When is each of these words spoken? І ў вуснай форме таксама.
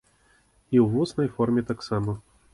І 0.75 0.77
ў 0.83 0.85
вуснай 0.95 1.31
форме 1.37 1.67
таксама. 1.71 2.19